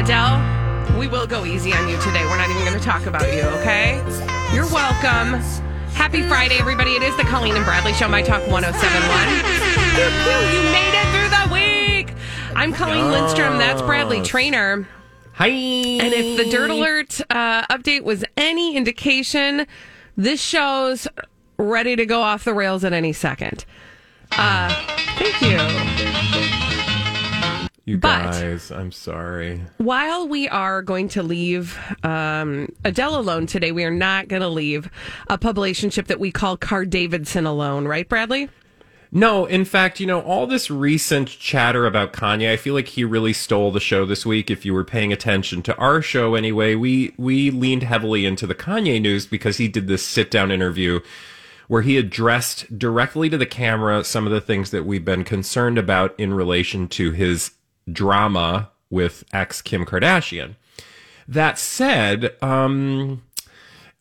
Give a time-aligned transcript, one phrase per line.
[0.00, 2.24] Adele, we will go easy on you today.
[2.24, 3.96] We're not even going to talk about you, okay?
[4.54, 5.38] You're welcome.
[5.92, 6.92] Happy Friday, everybody.
[6.92, 9.28] It is the Colleen and Bradley Show, My Talk 1071.
[9.92, 12.16] Pew, pew, you made it through the week.
[12.56, 13.58] I'm Colleen Lindstrom.
[13.58, 14.88] That's Bradley Traynor.
[15.34, 15.48] Hi.
[15.48, 19.66] And if the Dirt Alert uh, update was any indication,
[20.16, 21.08] this show's
[21.58, 23.66] ready to go off the rails at any second.
[24.32, 24.74] Uh,
[25.18, 25.89] thank you.
[27.84, 29.62] You But- guys, I'm sorry.
[29.78, 34.48] While we are going to leave um, Adele alone today, we are not going to
[34.48, 34.90] leave
[35.28, 38.48] a publicationship that we call Car Davidson alone, right, Bradley?
[39.12, 43.02] No, in fact, you know, all this recent chatter about Kanye, I feel like he
[43.02, 44.52] really stole the show this week.
[44.52, 48.54] If you were paying attention to our show anyway, we we leaned heavily into the
[48.54, 51.00] Kanye news because he did this sit down interview
[51.66, 55.78] where he addressed directly to the camera some of the things that we've been concerned
[55.78, 57.50] about in relation to his
[57.92, 60.56] drama with ex Kim Kardashian.
[61.28, 63.22] That said, um,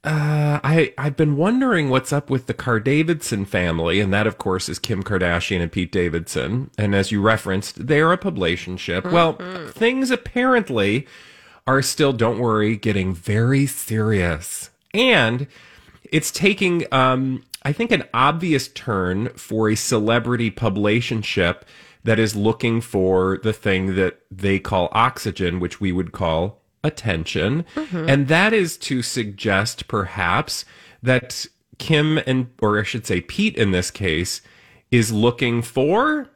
[0.03, 4.37] uh, I I've been wondering what's up with the Car Davidson family, and that of
[4.37, 6.71] course is Kim Kardashian and Pete Davidson.
[6.77, 9.11] And as you referenced, they're a publicationship.
[9.11, 9.33] Well,
[9.71, 11.05] things apparently
[11.67, 15.47] are still, don't worry, getting very serious, and
[16.11, 21.61] it's taking um, I think an obvious turn for a celebrity publicationship
[22.04, 27.65] that is looking for the thing that they call oxygen, which we would call attention.
[27.76, 28.10] Mm-hmm.
[28.10, 30.65] And that is to suggest perhaps
[31.04, 31.45] that
[31.77, 34.42] Kim and, or I should say Pete in this case,
[34.92, 36.30] is looking for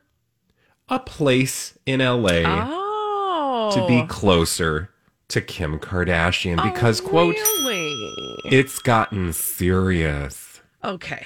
[0.90, 3.72] a place in LA Oh.
[3.73, 4.07] to be oh.
[4.07, 4.90] closer
[5.29, 8.38] to Kim Kardashian oh, because, quote, Really?
[8.46, 10.62] it's gotten serious.
[10.84, 11.25] Okay.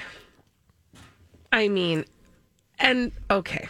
[1.51, 2.05] I mean,
[2.79, 3.67] and okay.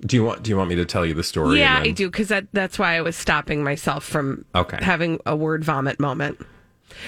[0.00, 1.58] Do you want do you want me to tell you the story?
[1.58, 4.78] Yeah, then- I do, because that, that's why I was stopping myself from Okay.
[4.80, 6.38] having a word vomit moment.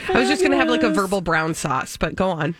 [0.08, 2.54] I was just going to have like a verbal brown sauce, but go on.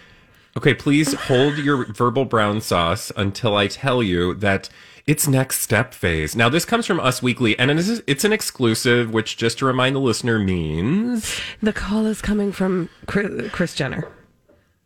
[0.57, 4.69] Okay, please hold your verbal brown sauce until I tell you that
[5.07, 6.37] it's next step phase.
[6.37, 9.67] Now, this comes from Us Weekly, and it is, it's an exclusive, which, just to
[9.67, 11.41] remind the listener, means.
[11.63, 14.07] The call is coming from Kris, Kris Jenner.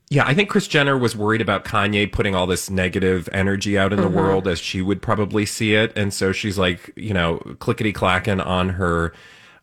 [0.08, 3.92] Yeah, I think Kris Jenner was worried about Kanye putting all this negative energy out
[3.92, 5.92] in the world as she would probably see it.
[5.96, 9.12] And so she's like, you know, clickety clacking on her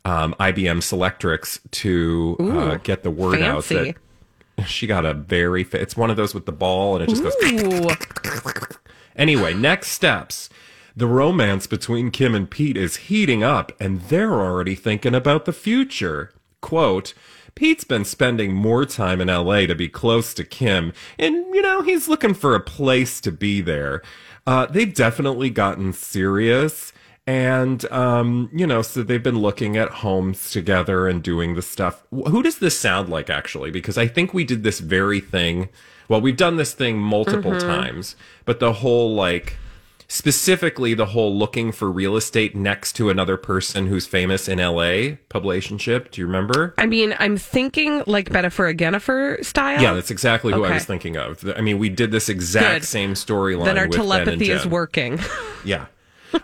[0.04, 3.96] um, IBM Selectric to uh, get the word out that
[4.68, 7.24] she got a very, fa- it's one of those with the ball and it just
[7.24, 7.34] goes.
[9.16, 10.50] Anyway, next steps.
[10.96, 15.54] The romance between Kim and Pete is heating up, and they're already thinking about the
[15.54, 16.32] future.
[16.64, 17.14] Quote,
[17.56, 21.84] Pete's been spending more time in LA to be close to Kim, and, you know,
[21.84, 24.02] he's looking for a place to be there.
[24.48, 26.94] Uh, they've definitely gotten serious.
[27.28, 32.04] And, um, you know, so they've been looking at homes together and doing the stuff.
[32.12, 33.72] Who does this sound like, actually?
[33.72, 35.70] Because I think we did this very thing.
[36.10, 39.58] Well, we've done this thing multiple times, but the whole, like,
[40.08, 45.18] specifically the whole looking for real estate next to another person who's famous in LA
[45.30, 46.12] publicationship.
[46.12, 46.74] Do you remember?
[46.78, 49.82] I mean, I'm thinking like Bennifer Agenifer style.
[49.82, 51.48] Yeah, that's exactly who I was thinking of.
[51.56, 52.88] I mean, we did this exact Good.
[52.88, 53.66] same storyline.
[53.66, 55.20] Then our with Ben and telepathy is working.
[55.66, 55.86] Yeah.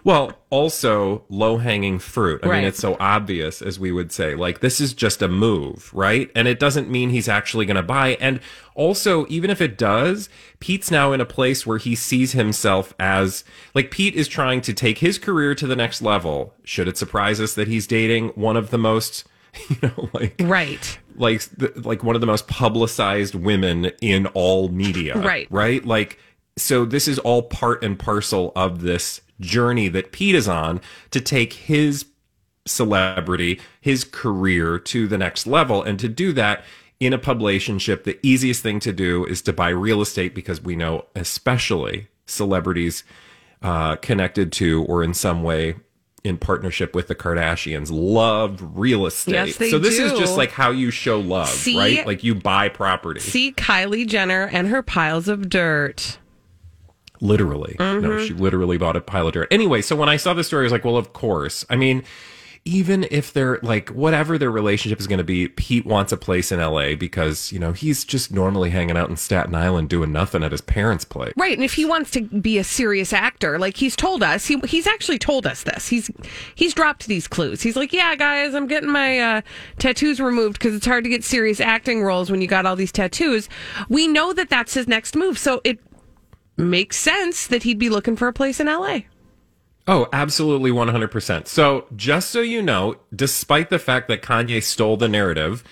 [0.04, 2.42] Well, also low hanging fruit.
[2.44, 2.58] I Right.
[2.60, 4.36] mean, it's so obvious, as we would say.
[4.36, 6.30] Like, this is just a move, right?
[6.36, 8.18] And it doesn't mean he's actually going to buy.
[8.22, 8.40] And
[8.76, 13.44] also, even if it does, Pete's now in a place where he sees himself as
[13.74, 16.54] like Pete is trying to take his career to the next level.
[16.64, 19.26] Should it surprise us that he's dating one of the most,
[19.70, 21.00] you know, like right.
[21.16, 21.42] like
[21.76, 25.48] like one of the most publicized women in all media Right.
[25.50, 26.18] right like
[26.60, 31.22] so this is all part and parcel of this journey that Pete is on to
[31.22, 32.06] take his
[32.66, 35.82] celebrity, his career to the next level.
[35.82, 36.64] And to do that
[37.00, 40.76] in a publicationship, the easiest thing to do is to buy real estate because we
[40.76, 43.04] know, especially celebrities
[43.62, 45.76] uh, connected to or in some way
[46.24, 49.34] in partnership with the Kardashians love real estate.
[49.34, 50.06] Yes, they so this do.
[50.06, 51.78] is just like how you show love, See?
[51.78, 52.06] right?
[52.06, 53.22] Like you buy property.
[53.22, 56.18] See Kylie Jenner and her piles of dirt.
[57.22, 57.76] Literally.
[57.80, 58.02] Mm-hmm.
[58.02, 59.48] No, she literally bought a pile of dirt.
[59.52, 61.66] Anyway, so when I saw the story, I was like, well, of course.
[61.70, 62.04] I mean,
[62.66, 66.52] even if they're like, whatever their relationship is going to be, Pete wants a place
[66.52, 70.44] in LA because, you know, he's just normally hanging out in Staten Island doing nothing
[70.44, 71.34] at his parents' place.
[71.36, 74.60] Right, and if he wants to be a serious actor, like he's told us, he
[74.66, 75.88] he's actually told us this.
[75.88, 76.12] He's
[76.56, 77.62] he's dropped these clues.
[77.62, 79.42] He's like, "Yeah, guys, I'm getting my uh,
[79.78, 82.92] tattoos removed because it's hard to get serious acting roles when you got all these
[82.92, 83.50] tattoos."
[83.88, 85.80] We know that that's his next move, so it
[86.60, 89.00] makes sense that he'd be looking for a place in LA.
[89.88, 91.48] Oh, absolutely 100%.
[91.48, 95.64] So, just so you know, despite the fact that Kanye stole the narrative,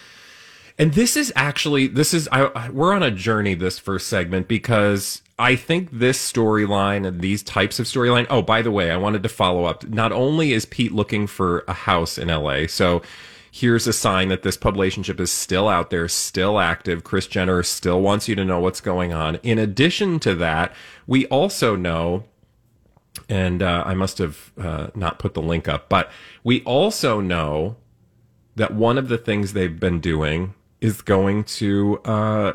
[0.80, 5.24] and this is actually this is I, we're on a journey this first segment because
[5.39, 8.28] I think this storyline and these types of storyline.
[8.30, 9.88] Oh, by the way, I wanted to follow up.
[9.88, 13.01] Not only is Pete looking for a house in LA, so
[13.52, 17.04] here's a sign that this publicationship is still out there, still active.
[17.04, 19.36] Kris Jenner still wants you to know what's going on.
[19.44, 20.74] In addition to that,
[21.06, 22.24] we also know
[23.30, 25.90] and uh, I must have uh, not put the link up.
[25.90, 26.12] But
[26.44, 27.78] we also know
[28.56, 32.54] that one of the things they've been doing is going to uh,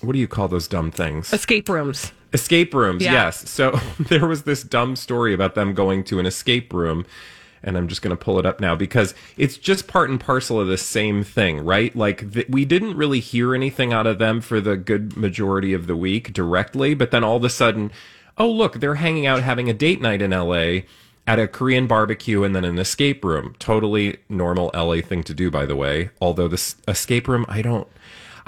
[0.00, 1.32] what do you call those dumb things?
[1.32, 2.12] Escape rooms.
[2.32, 3.12] Escape rooms, Yeah.
[3.12, 3.48] yes.
[3.48, 3.70] So
[4.00, 7.06] there was this dumb story about them going to an escape room.
[7.66, 10.60] And I'm just going to pull it up now because it's just part and parcel
[10.60, 11.94] of the same thing, right?
[11.94, 15.86] Like th- we didn't really hear anything out of them for the good majority of
[15.86, 17.90] the week directly, but then all of a sudden,
[18.38, 20.82] oh look, they're hanging out having a date night in LA
[21.26, 23.56] at a Korean barbecue and then an escape room.
[23.58, 26.10] Totally normal LA thing to do, by the way.
[26.20, 27.88] Although this escape room, I don't,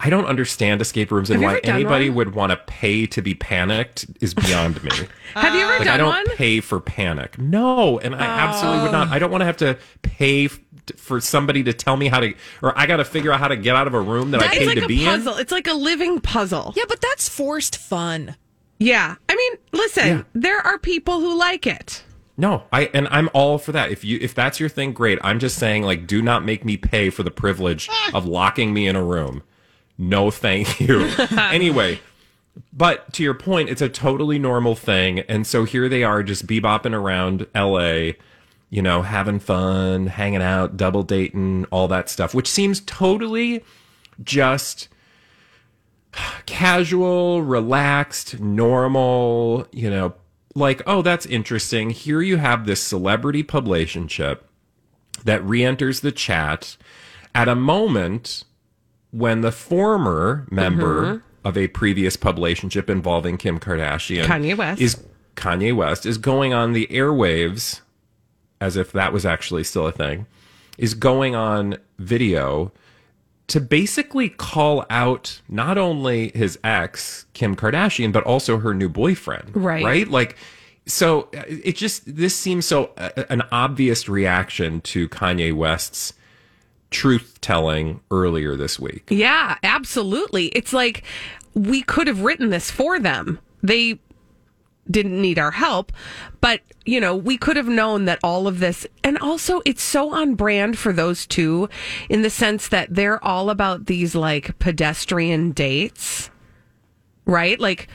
[0.00, 2.16] I don't understand escape rooms and why anybody one?
[2.16, 4.90] would want to pay to be panicked is beyond me.
[5.34, 6.26] Have you ever Like done I don't one?
[6.36, 7.36] pay for panic.
[7.38, 9.08] No, and I absolutely would not.
[9.08, 9.12] Oh.
[9.12, 10.60] I don't want to have to pay f-
[10.96, 13.56] for somebody to tell me how to, or I got to figure out how to
[13.56, 15.36] get out of a room that I It's paid like to a be puzzle.
[15.36, 16.72] It's like a living puzzle.
[16.76, 18.36] Yeah, but that's forced fun.
[18.78, 19.16] Yeah.
[19.28, 20.22] I mean, listen, Yeah.
[20.34, 22.04] there are people who like it.
[22.36, 23.90] No, I and I'm all for that.
[23.90, 25.18] If you if that's your thing, great.
[25.24, 28.10] I'm just saying, like, do not make me pay for the privilege ah.
[28.14, 29.42] of locking me in a room.
[29.98, 31.10] No, thank you.
[31.38, 32.00] anyway.
[32.72, 35.20] But to your point, it's a totally normal thing.
[35.20, 38.14] And so here they are just bebopping around LA,
[38.70, 43.64] you know, having fun, hanging out, double dating, all that stuff, which seems totally
[44.22, 44.88] just
[46.46, 50.14] casual, relaxed, normal, you know,
[50.54, 51.90] like, oh, that's interesting.
[51.90, 54.40] Here you have this celebrity publicationship
[55.24, 56.76] that re enters the chat
[57.34, 58.44] at a moment
[59.10, 64.80] when the former member of a previous publicationship involving Kim Kardashian, Kanye West.
[64.80, 65.02] is
[65.36, 67.80] Kanye West, is going on the airwaves,
[68.60, 70.26] as if that was actually still a thing,
[70.76, 72.72] is going on video
[73.46, 79.56] to basically call out not only his ex, Kim Kardashian, but also her new boyfriend.
[79.56, 79.82] Right.
[79.82, 80.08] Right?
[80.08, 80.36] Like,
[80.84, 86.12] so uh, it just, this seems so uh, an obvious reaction to Kanye West's
[86.90, 89.06] truth telling earlier this week.
[89.10, 90.46] Yeah, absolutely.
[90.48, 91.02] It's like
[91.54, 93.38] we could have written this for them.
[93.62, 93.98] They
[94.90, 95.92] didn't need our help,
[96.40, 100.14] but you know, we could have known that all of this and also it's so
[100.14, 101.68] on brand for those two
[102.08, 106.30] in the sense that they're all about these like pedestrian dates.
[107.26, 107.60] Right?
[107.60, 107.88] Like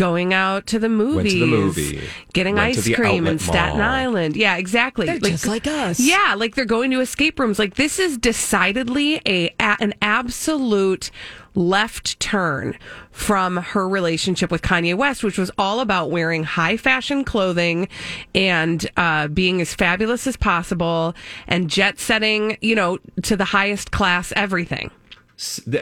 [0.00, 3.38] going out to the movies, to the movie, getting went to ice the cream in
[3.38, 3.90] Staten mall.
[3.90, 4.34] Island.
[4.34, 5.04] Yeah, exactly.
[5.04, 6.00] They're just like us.
[6.00, 7.58] Yeah, like they're going to escape rooms.
[7.58, 11.10] Like this is decidedly a, a an absolute
[11.54, 12.78] left turn
[13.10, 17.86] from her relationship with Kanye West, which was all about wearing high fashion clothing
[18.34, 21.14] and uh, being as fabulous as possible
[21.46, 24.90] and jet setting, you know, to the highest class everything.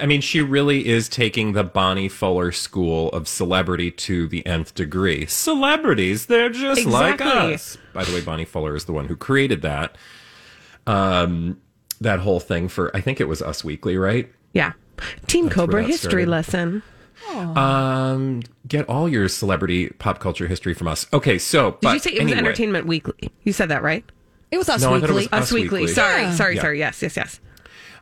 [0.00, 4.74] I mean, she really is taking the Bonnie Fuller school of celebrity to the nth
[4.74, 5.26] degree.
[5.26, 7.76] Celebrities, they're just like us.
[7.92, 9.96] By the way, Bonnie Fuller is the one who created that.
[10.86, 11.60] Um,
[12.00, 14.30] that whole thing for I think it was Us Weekly, right?
[14.52, 14.72] Yeah.
[15.26, 16.28] Team where Cobra history started.
[16.28, 16.82] lesson.
[17.34, 21.06] Um, get all your celebrity pop culture history from us.
[21.12, 22.38] Okay, so Did you say it was anyway.
[22.38, 23.30] Entertainment Weekly?
[23.42, 24.04] You said that right?
[24.50, 25.14] It was Us No, I it Weekly.
[25.16, 25.80] was Us Weekly.
[25.80, 25.94] Weekly.
[25.94, 26.34] Sorry, Yeah.
[26.34, 26.60] sorry, Yeah.
[26.62, 26.78] sorry.
[26.78, 27.40] Yes, yes, yes.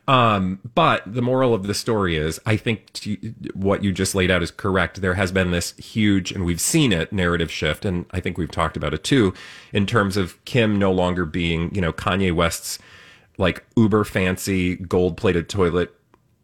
[0.08, 4.30] Um, but the moral of the story is, I think t- what you just laid
[4.30, 5.00] out is correct.
[5.00, 8.50] There has been this huge, and we've seen it, narrative shift, and I think we've
[8.50, 9.34] talked about it too,
[9.72, 12.78] in terms of Kim no longer being, you know, Kanye West's
[13.36, 15.92] like uber fancy gold plated toilet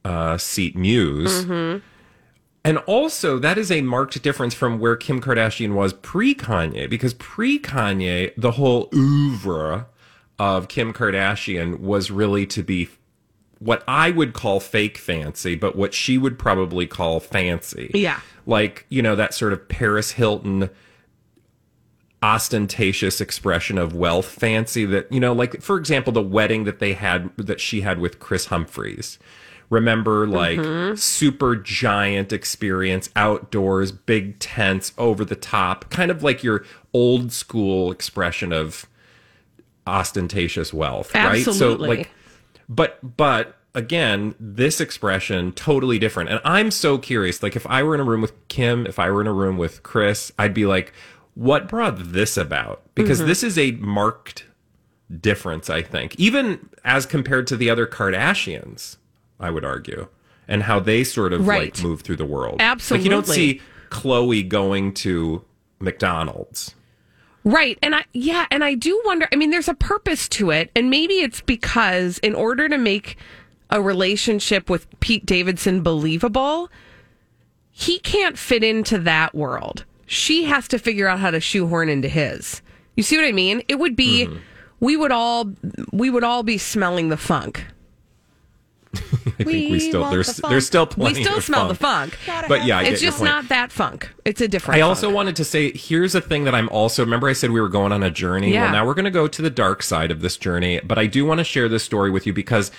[0.05, 1.45] uh, seat muse.
[2.65, 7.15] And also, that is a marked difference from where Kim Kardashian was pre Kanye, because
[7.15, 9.87] pre Kanye, the whole oeuvre
[10.39, 12.89] of Kim Kardashian was really to be
[13.63, 17.91] what I would call fake fancy, but what she would probably call fancy.
[17.95, 18.21] Yeah.
[18.45, 20.69] Like, you know, that sort of Paris Hilton
[22.25, 26.95] ostentatious expression of wealth fancy that, you know, like, for example, the wedding that they
[26.95, 29.19] had, that she had with Kris Humphries.
[29.71, 30.97] Remember, like, mm-hmm.
[30.97, 37.91] super giant experience, outdoors, big tents, over the top, kind of like your old school
[37.91, 38.87] expression of
[39.87, 41.45] ostentatious wealth, right?
[41.45, 41.89] So, Absolutely.
[41.89, 42.11] like,
[42.77, 47.95] but but again this expression totally different and i'm so curious like if i were
[47.95, 50.67] in a room with kim if i were in a room with kris i'd be
[50.67, 50.93] like
[51.35, 53.29] what brought this about because Mm-hmm.
[53.29, 54.45] this is a marked
[55.21, 58.97] difference i think even as compared to the other kardashians
[59.41, 60.07] i would argue
[60.49, 61.75] and how they sort of Right.
[61.75, 62.99] like move through the world Absolutely.
[63.03, 63.61] like you don't see
[63.91, 65.43] khloe going to
[65.81, 66.75] mcdonald's
[67.45, 67.79] Right.
[67.83, 70.71] And I, yeah, and I do wonder, I mean, there's a purpose to it.
[70.77, 73.17] And maybe it's because in order to make
[73.71, 76.71] a relationship with Pete Davidson believable,
[77.71, 79.85] he can't fit into that world.
[80.07, 82.63] She has to figure out how to shoehorn into his.
[82.97, 83.63] You see what I mean?
[83.67, 84.37] It would be, mm-hmm.
[84.81, 85.51] we would all,
[85.91, 87.65] we would all be smelling the funk.
[88.95, 90.51] i think we still there's the funk.
[90.51, 92.15] there's still We still of smell the funk.
[92.15, 92.47] funk.
[92.49, 94.11] but yeah I it's just not that funk.
[94.25, 97.29] It's a different I also wanted to say here's a thing that I'm also remember
[97.29, 98.53] I said we were going on a journey.
[98.53, 98.65] Yeah.
[98.65, 101.07] Well, now we're going to go to the dark side of this journey, but I
[101.07, 102.71] do want to share this story with you because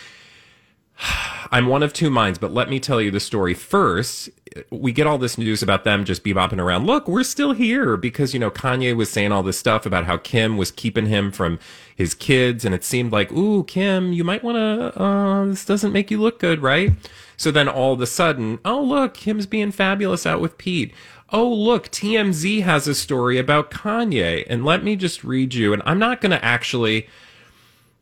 [1.52, 4.30] I'm one of two minds, but let me tell you the story first.
[4.70, 6.86] We get all this news about them just bebopping around.
[6.86, 10.18] Look, we're still here because, you know, Kanye was saying all this stuff about how
[10.18, 11.60] Kim was keeping him from
[11.96, 12.66] his kids.
[12.66, 16.22] And it seemed like, ooh, Kim, you might want to, uh, this doesn't make you
[16.22, 16.92] look good, right?
[17.38, 20.94] So then all of a sudden, oh, look, Kim's being fabulous out with Pete.
[21.30, 24.46] Oh, look, TMZ has a story about Kanye.
[24.48, 27.08] And let me just read you, and I'm not going to actually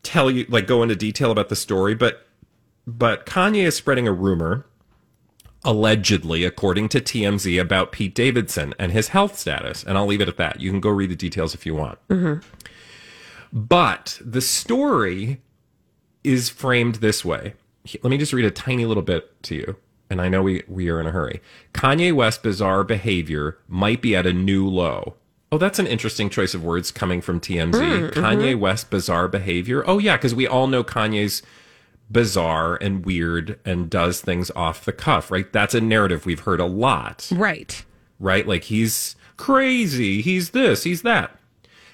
[0.04, 2.28] tell you, like, go into detail about the story, but
[2.88, 4.66] but Kanye is spreading a rumor,
[5.64, 9.84] allegedly, according to TMZ, about Pete Davidson and his health status.
[9.84, 10.60] And I'll leave it at that.
[10.60, 12.00] You can go read the details if you want.
[12.10, 12.46] Mm-hmm.
[13.54, 15.42] But the story
[16.24, 17.54] is framed this way.
[18.02, 19.76] Let me just read a tiny little bit to you.
[20.10, 21.42] And I know we, we are in a hurry.
[21.74, 25.16] Kanye West's bizarre behavior might be at a new low.
[25.54, 27.74] Oh, that's an interesting choice of words coming from TMZ.
[27.74, 28.20] Mm, mm-hmm.
[28.20, 29.84] Kanye West bizarre behavior.
[29.88, 31.42] Oh, yeah, because we all know Kanye's
[32.12, 35.52] bizarre and weird and does things off the cuff, right?
[35.52, 37.84] That's a narrative we've heard a lot Right.
[38.20, 38.48] right?
[38.48, 41.38] Like he's crazy, he's this, he's that.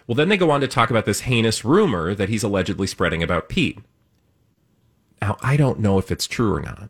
[0.06, 3.22] Well, then they go on to talk about this heinous rumor that he's allegedly spreading
[3.22, 3.80] about Pete.
[5.22, 6.90] Now, I don't know if it's true or not,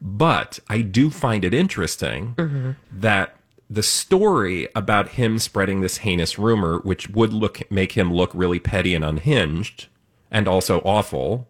[0.00, 2.72] but I do find it interesting mm-hmm.
[2.92, 3.36] that
[3.68, 8.60] the story about him spreading this heinous rumor, which would look make him look really
[8.60, 9.86] petty and unhinged
[10.30, 11.48] and also awful,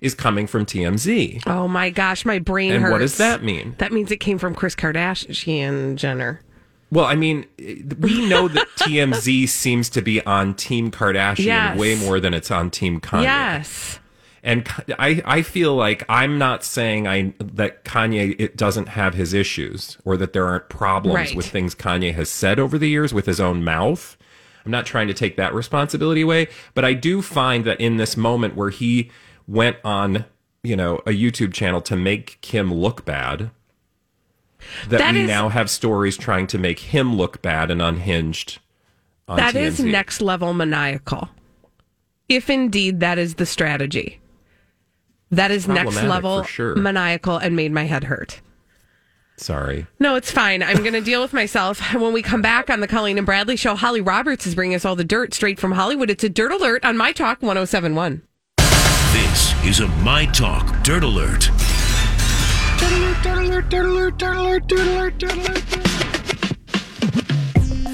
[0.00, 1.42] is coming from TMZ.
[1.46, 2.92] Oh my gosh, my brain And hurts.
[2.92, 3.74] what does that mean?
[3.78, 6.40] That means it came from Kris Kardashian Jenner.
[6.92, 11.78] Well, I mean, we know that TMZ seems to be on Team Kardashian Yes.
[11.78, 13.22] way more than it's on Team Kanye.
[13.24, 14.00] Yes.
[14.42, 14.66] And
[14.98, 19.98] I, I feel like I'm not saying I that Kanye it doesn't have his issues
[20.04, 21.34] or that there aren't problems Right.
[21.36, 24.16] with things Kanye has said over the years with his own mouth.
[24.64, 28.16] I'm not trying to take that responsibility away, but I do find that in this
[28.16, 29.10] moment where he
[29.50, 30.24] went on,
[30.62, 33.50] you know, a YouTube channel to make Kim look bad,
[34.88, 38.58] that, That we is- now have stories trying to make him look bad and unhinged.
[39.28, 39.90] That is TMZ.
[39.90, 41.28] next level maniacal.
[42.28, 44.20] If indeed that is the strategy.
[45.30, 46.74] That is next level sure.
[46.74, 48.40] maniacal and made my head hurt.
[49.36, 49.86] Sorry.
[49.98, 50.62] No, it's fine.
[50.62, 51.80] I'm going to deal with myself.
[51.94, 54.84] When we come back on the Colleen and Bradley show, Holly Roberts is bringing us
[54.84, 56.10] all the dirt straight from Hollywood.
[56.10, 58.22] It's a dirt alert on My Talk 1071.
[59.12, 61.50] This is a My Talk Dirt Alert.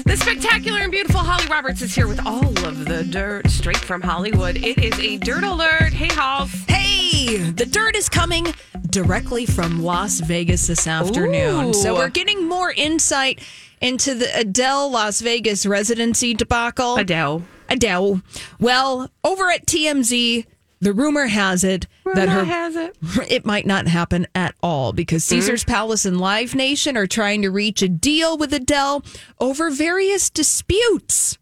[0.05, 4.03] The spectacular and beautiful Holly Roberts is here with all of the dirt straight from
[4.03, 4.57] Hollywood.
[4.57, 5.91] It is a dirt alert.
[5.91, 6.51] Hey, Halls.
[6.67, 8.53] Hey, the dirt is coming
[8.91, 11.69] directly from Las Vegas this afternoon.
[11.69, 11.73] Ooh.
[11.73, 13.41] So we're getting more insight
[13.81, 16.97] into the Adele Las Vegas residency debacle.
[16.97, 17.41] Adele.
[17.69, 18.21] Adele.
[18.59, 20.45] Well, over at TMZ,
[20.79, 22.95] the rumor has it that her has it.
[23.29, 25.35] it might not happen at all because hmm?
[25.35, 29.03] Caesar's Palace and Live Nation are trying to reach a deal with Adele
[29.39, 31.37] over various disputes.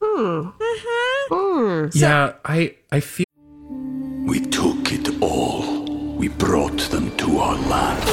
[0.00, 0.48] Hmm.
[0.48, 1.34] Uh-huh.
[1.34, 1.88] hmm.
[1.92, 3.26] yeah, I I feel
[4.26, 5.84] We took it all.
[6.16, 8.08] We brought them to our land.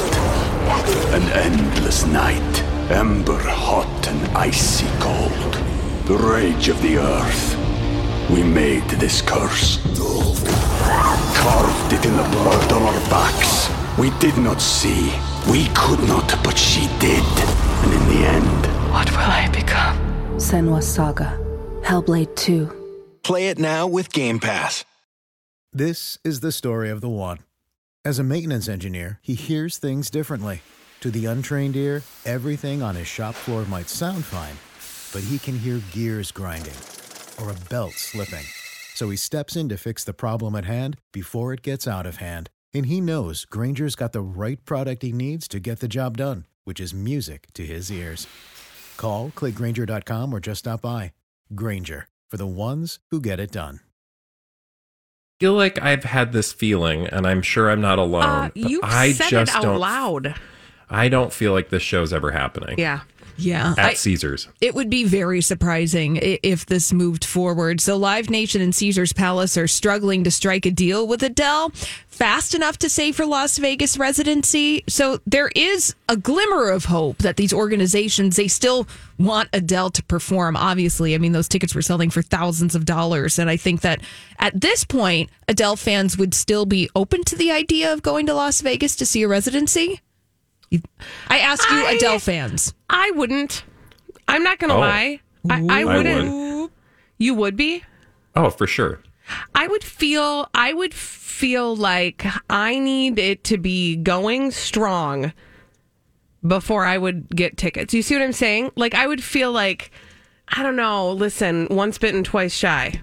[1.14, 5.54] An endless night, ember hot and icy cold.
[6.06, 7.65] The rage of the earth.
[8.28, 9.78] We made this curse.
[11.36, 13.70] Carved it in the blood on our backs.
[13.96, 15.12] We did not see.
[15.48, 17.22] We could not, but she did.
[17.84, 19.96] And in the end, What will I become?
[20.38, 21.38] Senua's Saga.
[21.82, 23.20] Hellblade 2.
[23.22, 24.84] Play it now with Game Pass.
[25.72, 27.38] This is the story of the one.
[28.04, 30.62] As a maintenance engineer, he hears things differently.
[31.00, 34.56] To the untrained ear, everything on his shop floor might sound fine,
[35.12, 36.74] but he can hear gears grinding
[37.40, 38.44] or a belt slipping.
[38.94, 42.16] So he steps in to fix the problem at hand before it gets out of
[42.16, 42.48] hand.
[42.74, 46.44] And he knows Grainger's got the right product he needs to get the job done,
[46.64, 48.26] which is music to his ears.
[48.96, 51.12] Call, clickgrainger.com, or just stop by.
[51.54, 53.80] Granger, for the ones who get it done.
[55.38, 58.22] feel like I've had this feeling, and I'm sure I'm not alone.
[58.24, 59.78] Uh, but you I said just it out don't.
[59.80, 60.34] loud.
[60.88, 62.78] I don't feel like this show's ever happening.
[62.78, 63.00] Yeah.
[63.38, 63.74] Yeah.
[63.76, 64.48] At I- Caesars.
[64.60, 67.80] it would be very surprising if this moved forward.
[67.80, 71.70] So, Live Nation and Caesars Palace are struggling to strike a deal with Adele
[72.08, 74.82] fast enough to save her Las Vegas residency.
[74.88, 78.86] So, there is a glimmer of hope that these organizations they still
[79.18, 80.56] want Adele to perform.
[80.56, 84.00] Obviously, I mean those tickets were selling for thousands of dollars, and I think that
[84.38, 88.34] at this point, Adele fans would still be open to the idea of going to
[88.34, 90.00] Las Vegas to see a residency.
[91.28, 92.74] I ask you, I- Adele fans.
[92.90, 93.64] I wouldn't.
[94.28, 94.80] I'm not going to Oh.
[94.80, 95.20] lie.
[95.48, 96.72] I, I I wouldn't.
[97.18, 97.84] You would be?
[98.34, 99.00] Oh, for sure.
[99.54, 105.32] I would feel I would feel like I need it to be going strong
[106.46, 107.92] before I would get tickets.
[107.94, 108.72] You see what I'm saying?
[108.76, 109.90] Like I would feel like
[110.48, 113.00] I don't know, listen, once bitten twice shy.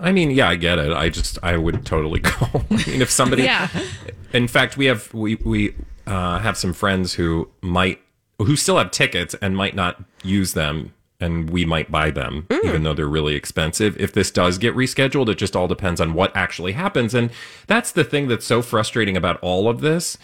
[0.00, 0.92] I mean, yeah, I get it.
[0.92, 2.30] I just, I would totally go.
[2.70, 3.68] I mean, if somebody, Yeah.
[4.32, 5.74] In fact, we have we we
[6.08, 8.00] uh, have some friends who might
[8.38, 12.82] who still have tickets and might not use them, and we might buy them even
[12.84, 13.96] though they're really expensive.
[14.00, 17.30] If this does get rescheduled, it just all depends on what actually happens, and
[17.66, 20.18] that's the thing that's so frustrating about all of this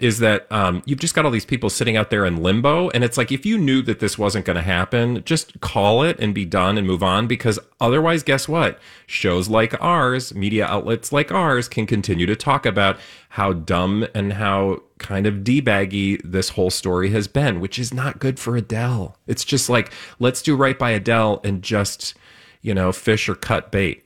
[0.00, 2.88] is that um, you've just got all these people sitting out there in limbo.
[2.90, 6.18] And it's like, if you knew that this wasn't going to happen, just call it
[6.18, 7.26] and be done and move on.
[7.26, 8.78] Because otherwise, guess what?
[9.06, 12.98] Shows like ours, media outlets like ours, can continue to talk about
[13.30, 18.18] how dumb and how kind of debaggy this whole story has been, which is not
[18.18, 19.16] good for Adele.
[19.28, 22.14] It's just like, let's do right by Adele and just,
[22.60, 24.04] you know, fish or cut bait.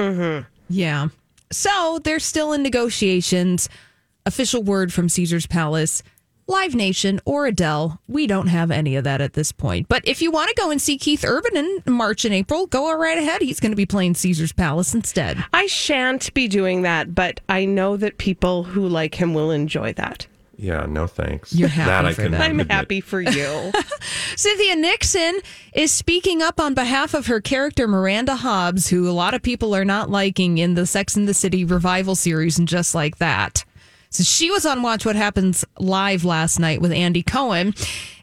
[0.00, 0.46] Mm-hmm.
[0.68, 1.08] Yeah.
[1.52, 3.68] So they're still in negotiations.
[4.26, 6.02] Official word from Caesar's Palace.
[6.46, 9.88] Live Nation or Adele, we don't have any of that at this point.
[9.88, 12.92] But if you want to go and see Keith Urban in March and April, go
[12.94, 13.40] right ahead.
[13.40, 15.42] He's going to be playing Caesar's Palace instead.
[15.52, 19.94] I shan't be doing that, but I know that people who like him will enjoy
[19.94, 20.26] that.
[20.56, 21.52] Yeah, no thanks.
[21.52, 22.40] You're happy that I for can that.
[22.42, 22.70] I'm admit.
[22.70, 23.72] happy for you.
[24.36, 25.40] Cynthia Nixon
[25.72, 29.74] is speaking up on behalf of her character Miranda Hobbs, who a lot of people
[29.74, 33.63] are not liking in the Sex and the City revival series and just like that.
[34.14, 37.74] So she was on Watch What Happens live last night with Andy Cohen,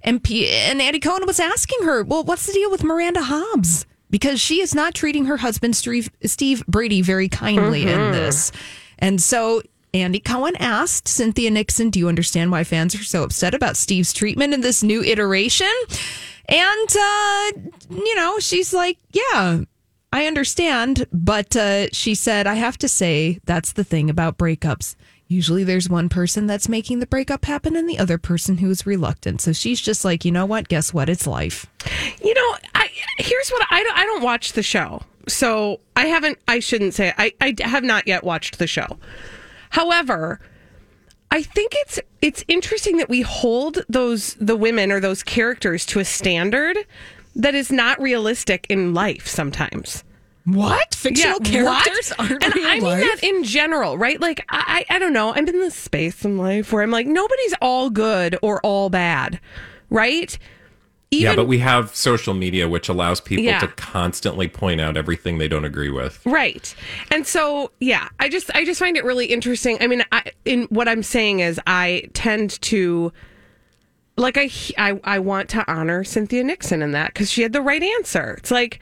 [0.04, 3.86] and P- and Andy Cohen was asking her, "Well, what's the deal with Miranda Hobbs?"
[4.10, 8.54] Because she is not treating her husband Steve, Brady very kindly in this,
[9.00, 13.54] and so Andy Cohen asked Cynthia Nixon, "Do you understand why fans are so upset
[13.54, 15.74] about Steve's treatment in this new iteration?"
[16.48, 17.52] And uh,
[17.90, 19.64] you know, she's like, "Yeah,
[20.14, 24.96] I understand," but uh, she said, "I have to say that's the thing about breakups."
[25.32, 29.40] Usually there's one person that's making the breakup happen and the other person who's reluctant.
[29.40, 30.68] So she's just like, you know what?
[30.68, 31.08] Guess what?
[31.08, 31.68] It's life.
[32.22, 36.38] You know, I here's what I don't, I don't watch the show, so I haven't.
[36.50, 39.00] I shouldn't say I I have not yet watched the show.
[39.70, 40.42] However,
[41.32, 46.02] I think it's it's interesting that we hold those the women or those characters to
[46.02, 46.78] a standard
[47.38, 50.04] that is not realistic in life sometimes.
[50.46, 50.96] What?
[50.96, 52.32] Fictional characters what?
[52.32, 53.04] aren't and real I mean life?
[53.04, 54.20] that in general, right?
[54.20, 55.34] Like I, I I don't know.
[55.34, 59.40] I'm in this space in life where I'm like nobody's all good or all bad,
[59.90, 60.38] right?
[61.14, 63.60] yeah, but we have social media, which allows people Yeah.
[63.60, 66.26] to constantly point out everything they don't agree with.
[66.26, 66.74] Right.
[67.12, 69.78] And so, yeah, I just I just find it really interesting.
[69.82, 73.12] I mean, I, in what I'm saying is I tend to
[74.18, 77.62] like I I I want to honor Cynthia Nixon in that cuz she had the
[77.62, 78.36] right answer.
[78.38, 78.80] It's like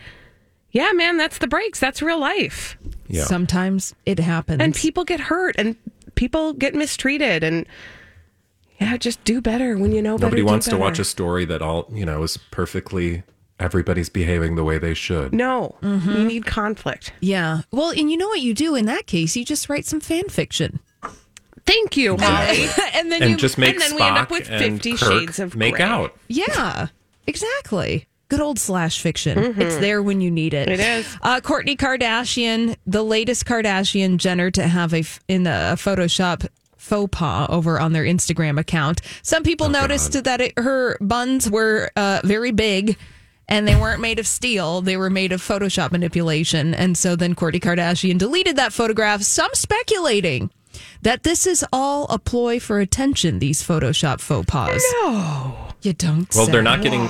[0.71, 1.79] Yeah, man, that's the breaks.
[1.79, 2.77] That's real life.
[3.07, 3.23] Yeah.
[3.23, 4.61] Sometimes it happens.
[4.61, 5.75] And people get hurt and
[6.15, 7.65] people get mistreated and
[8.79, 10.27] yeah, just do better when you know better.
[10.27, 13.23] Nobody do wants to watch a story that all, you know, is perfectly
[13.59, 15.33] everybody's behaving the way they should.
[15.33, 16.11] No, Mm-hmm.
[16.11, 17.11] you need conflict.
[17.19, 17.61] yeah.
[17.71, 19.35] Well, and you know what you do in that case?
[19.35, 20.79] You just write some fan fiction.
[21.65, 22.67] Thank you, Holly.
[22.93, 24.99] and then And you just make and then Spock we end up with 50 Kirk
[25.11, 25.85] Shades of make Grey.
[25.85, 26.15] out.
[26.27, 26.87] Yeah,
[27.27, 28.07] exactly.
[28.29, 29.59] Good old slash fiction.
[29.59, 30.69] It's there when you need it.
[30.69, 31.17] It is.
[31.21, 37.09] Uh, Kourtney Kardashian, the latest Kardashian Jenner to have a f- in a Photoshop faux
[37.11, 39.01] pas over on their Instagram account.
[39.23, 42.97] Some people noticed that it, her buns were uh, very big.
[43.51, 46.75] And they weren't made of steel; they were made of Photoshop manipulation.
[46.75, 49.23] And so then Kourtney Kardashian deleted that photograph.
[49.23, 50.51] Some speculating
[51.01, 53.39] that this is all a ploy for attention.
[53.39, 54.79] These Photoshop faux pas.
[55.01, 56.33] No, you don't.
[56.35, 57.07] Well, they're not getting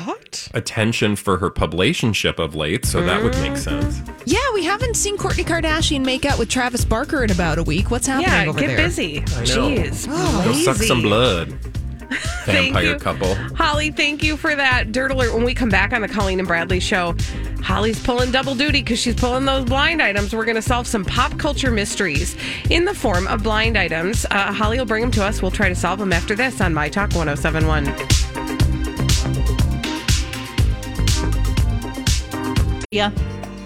[0.53, 4.01] attention for her publicationship of late, so that would make sense.
[4.25, 7.89] Yeah, we haven't seen Kourtney Kardashian make out with Travis Barker in about a week.
[7.91, 8.77] What's happening Yeah, over get there?
[8.77, 9.19] busy.
[9.21, 9.25] know.
[9.25, 10.07] Jeez.
[10.07, 10.85] Go suck lazy.
[10.87, 11.53] some blood.
[12.45, 12.95] Thank Vampire you.
[12.97, 13.35] couple.
[13.55, 15.31] Holly, thank you for that dirt alert.
[15.31, 17.15] When we come back on the Colleen and Bradley show,
[17.61, 20.33] Holly's pulling double duty because she's pulling those blind items.
[20.33, 22.35] We're going to solve some pop culture mysteries
[22.71, 24.25] in the form of blind items.
[24.31, 25.43] Uh, Holly will bring them to us.
[25.43, 28.58] We'll try to solve them after this on My Talk 1071.
[32.91, 33.11] Yeah.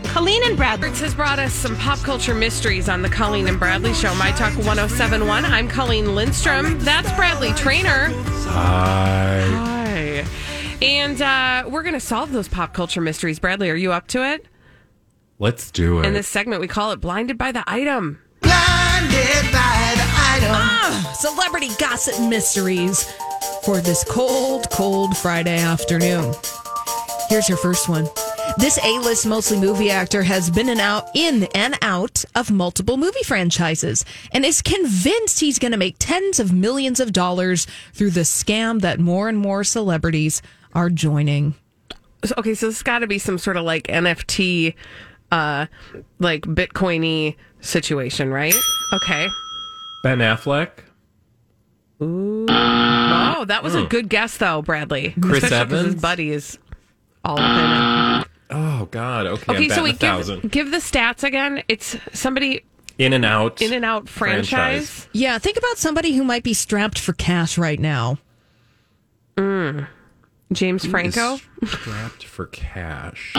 [0.04, 0.90] Colleen and Bradley.
[0.90, 4.14] Roberts has brought us some pop culture mysteries on the Colleen and Bradley show.
[4.16, 5.46] My Talk 1071.
[5.46, 6.78] I'm Colleen Lindstrom.
[6.80, 8.10] That's Bradley Traynor.
[8.50, 9.46] Hi.
[9.50, 10.26] Hi.
[10.82, 13.40] And uh, we're going to solve those pop culture mysteries.
[13.40, 14.46] Bradley, are you up to it?
[15.40, 16.06] Let's do it.
[16.06, 18.20] In this segment, we call it Blinded by the Item.
[18.42, 20.52] Blinded by the Item.
[20.52, 23.10] Ah, celebrity gossip mysteries
[23.64, 26.34] for this cold, cold Friday afternoon.
[27.30, 28.10] Here's your first one.
[28.58, 33.24] This A-list, mostly movie actor, has been and out in and out of multiple movie
[33.24, 38.22] franchises and is convinced he's going to make tens of millions of dollars through the
[38.22, 40.42] scam that more and more celebrities
[40.74, 41.56] are joining.
[42.38, 44.76] Okay, so this has got to be some sort of like NFT,
[45.32, 45.66] uh,
[46.20, 48.56] like Bitcoiny situation, right?
[48.94, 49.28] Okay.
[50.04, 50.70] ben Affleck,
[52.02, 52.46] Ooh.
[52.50, 55.14] Oh, that was a good guess, though, Bradley.
[55.22, 55.86] Chris Especially 'cause Evans?
[55.94, 56.60] His buddy is
[57.26, 58.28] all up in it.
[58.54, 59.26] Oh God.
[59.26, 59.52] Okay.
[59.54, 60.42] Okay, I'm so we a thousand.
[60.44, 61.64] give, give the stats again.
[61.68, 62.64] It's somebody
[63.00, 63.62] In and out.
[63.62, 64.48] in and out franchise.
[64.90, 65.08] Franchise.
[65.14, 68.18] Yeah, think about somebody who might be strapped for cash right now.
[69.38, 69.88] Mm.
[70.52, 71.40] James Franco.
[71.66, 73.34] Strapped for cash.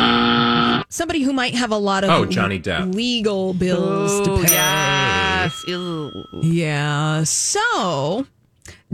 [0.89, 2.93] Somebody who might have a lot of Oh, Johnny Depp.
[2.93, 4.53] legal bills to Oh, pay.
[4.53, 5.65] yes.
[5.69, 6.25] Ew.
[6.43, 7.23] Yeah.
[7.23, 8.27] So,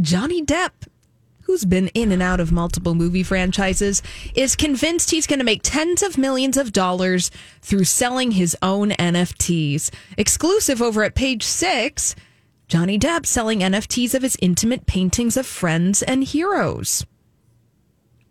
[0.00, 0.72] Johnny Depp,
[1.50, 4.02] who's been in and out of multiple movie franchises,
[4.36, 7.28] is convinced he's going to make tens of millions of dollars
[7.60, 9.90] through selling his own NFTs.
[10.16, 12.14] Exclusive over at page six
[12.68, 17.04] Johnny Depp selling NFTs of his intimate paintings of friends and heroes.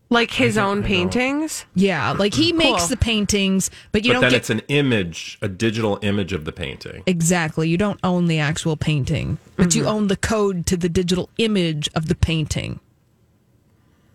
[0.09, 1.65] Like his own paintings.
[1.75, 2.87] Yeah, like he makes Cool.
[2.87, 6.45] the paintings, but you but don't then get it's an image, a digital image of
[6.45, 7.03] the painting.
[7.05, 7.67] Exactly.
[7.67, 9.91] You don't own the actual painting, but you mm-hmm.
[9.91, 12.79] own the code to the digital image of the painting.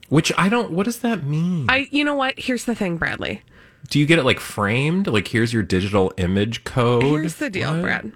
[0.09, 0.71] Which I don't.
[0.71, 1.67] What does that mean?
[1.69, 1.89] I.
[1.91, 2.39] You know what?
[2.39, 3.43] Here's the thing, Bradley.
[3.89, 5.07] Do you get it like framed?
[5.07, 7.03] Like here's your digital image code.
[7.03, 7.83] Here's the deal, What?
[7.83, 8.13] Brad.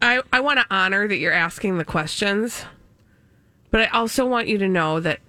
[0.00, 2.64] I, I want to honor that you're asking the questions,
[3.70, 5.20] but I also want you to know that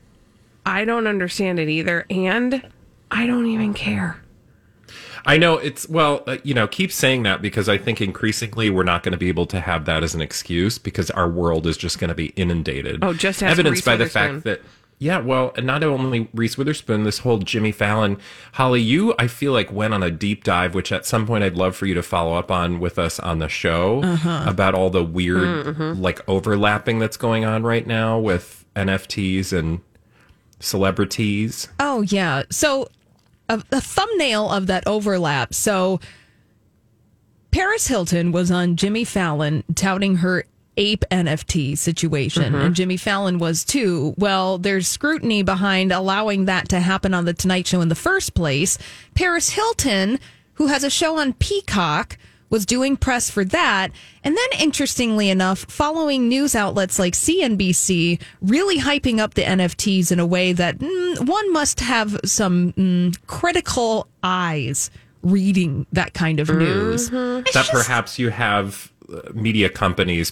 [0.65, 2.67] I don't understand it either, and
[3.11, 4.19] I don't even care.
[5.25, 8.83] I know it's well, uh, you know, keep saying that because I think increasingly we're
[8.83, 11.77] not going to be able to have that as an excuse because our world is
[11.77, 13.03] just going to be inundated.
[13.03, 14.61] Oh, just evidenced by the fact that
[15.03, 18.17] yeah, well, not only Reese Witherspoon, this whole Jimmy Fallon,
[18.53, 21.55] Holly, you I feel like went on a deep dive, which at some point I'd
[21.57, 24.43] love for you to follow up on with us on the show Uh-huh.
[24.47, 26.01] about all the weird Mm-hmm.
[26.01, 29.81] like overlapping that's going on right now with NFTs and
[30.59, 31.67] celebrities.
[31.79, 32.43] Oh, yeah.
[32.49, 32.87] So,
[33.49, 35.53] a, a thumbnail of that overlap.
[35.53, 35.99] So,
[37.51, 40.45] Paris Hilton was on Jimmy Fallon touting her
[40.77, 44.13] ape NFT situation, and Jimmy Fallon was too.
[44.17, 48.33] Well, there's scrutiny behind allowing that to happen on The Tonight Show in the first
[48.33, 48.77] place.
[49.15, 50.19] Paris Hilton,
[50.55, 52.17] who has a show on Peacock,
[52.49, 53.89] was doing press for that.
[54.23, 60.19] And then, interestingly enough, following news outlets like CNBC really hyping up the NFTs in
[60.19, 64.91] a way that mm, one must have some mm, critical eyes
[65.23, 67.09] reading that kind of news.
[67.11, 70.31] It's that just- perhaps you have uh, media companies,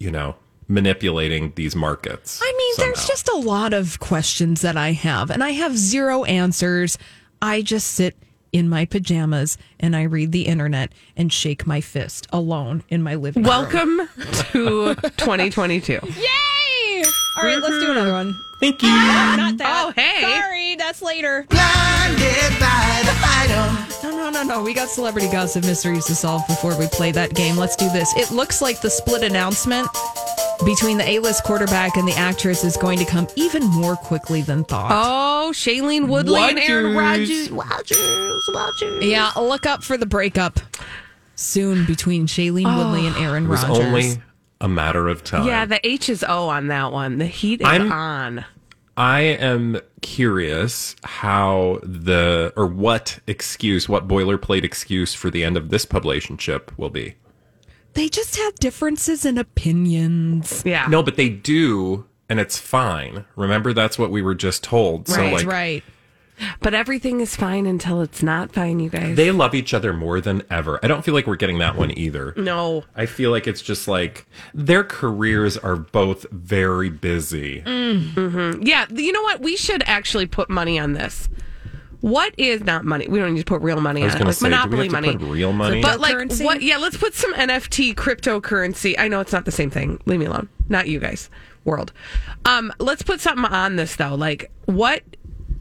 [0.00, 0.34] you know,
[0.66, 2.40] manipulating these markets.
[2.42, 6.24] I mean, there's just a lot of questions that I have, and I have zero
[6.24, 6.98] answers.
[7.40, 8.16] I just sit
[8.52, 13.14] in my pajamas and I read the internet and shake my fist alone in my
[13.14, 13.48] living room.
[13.48, 14.00] Welcome
[14.50, 15.92] to 2022.
[16.02, 17.04] Yay!
[17.36, 17.90] All right, let's do mm-hmm.
[17.92, 18.34] another one.
[18.58, 18.88] Thank you.
[18.90, 19.86] Ah, not that.
[19.86, 20.20] Oh, hey.
[20.20, 21.46] Sorry, that's later.
[21.52, 21.60] No,
[24.20, 24.62] no, no, no.
[24.62, 27.56] We got celebrity gossip mysteries to solve before we play that game.
[27.56, 28.12] Let's do this.
[28.16, 29.88] It looks like the split announcement
[30.64, 34.64] between the A-list quarterback and the actress is going to come even more quickly than
[34.64, 34.90] thought.
[34.92, 37.50] Oh, Shailene Woodley and Aaron Rodgers.
[37.50, 39.04] Rodgers.
[39.04, 40.60] Yeah, look up for the breakup
[41.34, 43.84] soon between Shailene Woodley and Aaron It was Rodgers.
[43.86, 44.22] only
[44.60, 45.46] a matter of time.
[45.46, 47.16] Yeah, the H is O on that one.
[47.18, 48.44] The heat is I'm- on.
[48.96, 55.70] I am curious how the or what excuse, what boilerplate excuse for the end of
[55.70, 57.14] this publicationship will be.
[57.94, 60.62] they just have differences in opinions.
[60.64, 60.86] Yeah.
[60.88, 63.24] No, but they do, and it's fine.
[63.36, 65.08] Remember, that's what we were just told.
[65.08, 65.84] So, Right, like, right.
[66.60, 69.16] But everything is fine until it's not fine, you guys.
[69.16, 70.80] they love each other more than ever.
[70.82, 72.34] I don't feel like we're getting that one either.
[72.36, 72.84] no.
[72.96, 77.62] I feel like it's just like their careers are both very busy.
[77.66, 79.40] Yeah, you know what?
[79.40, 81.28] We should actually put money on this.
[82.00, 83.06] What is not money?
[83.08, 84.24] We don't need to put real money I was on it.
[84.24, 85.18] Like to say, do monopoly we have to money.
[85.18, 85.82] put real money?
[85.82, 86.44] But like Cryptocurrency?
[86.46, 86.62] what?
[86.62, 88.94] Yeah, let's put some NFT cryptocurrency.
[88.98, 90.00] I know it's not the same thing.
[90.06, 90.48] Leave me alone.
[90.70, 91.28] Not you guys.
[91.64, 91.92] World.
[92.46, 94.14] Um, let's put something on this though.
[94.14, 95.02] Like what?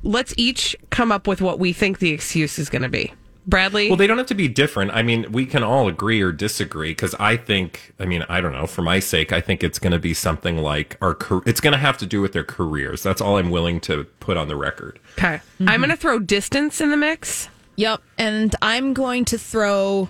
[0.03, 3.13] Let's each come up with what we think the excuse is going to be.
[3.47, 3.87] Bradley.
[3.87, 4.91] Well, they don't have to be different.
[4.91, 8.51] I mean, we can all agree or disagree because I think, I mean, I don't
[8.51, 11.59] know, for my sake, I think it's going to be something like our, car- it's
[11.59, 13.01] going to have to do with their careers.
[13.01, 14.99] That's all I'm willing to put on the record.
[15.17, 15.37] okay.
[15.37, 15.69] Mm-hmm.
[15.69, 17.49] I'm going to throw distance in the mix.
[17.77, 18.01] Yep.
[18.17, 20.09] And I'm going to throw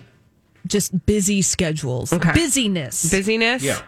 [0.68, 2.12] just busy schedules.
[2.12, 2.34] Okay.
[2.34, 3.10] Busyness.
[3.10, 3.64] Busyness.
[3.64, 3.82] Yeah.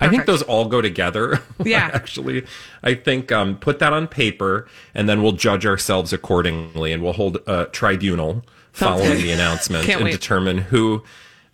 [0.00, 1.40] I think those all go together.
[1.64, 1.90] Yeah.
[1.92, 2.44] Actually,
[2.82, 7.14] I think um, put that on paper and then we'll judge ourselves accordingly and we'll
[7.14, 9.22] hold a tribunal Sounds following good.
[9.22, 10.12] the announcement and wait.
[10.12, 11.02] determine who